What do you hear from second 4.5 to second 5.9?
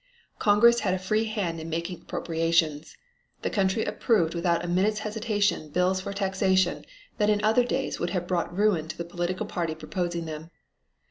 a minute's hesitation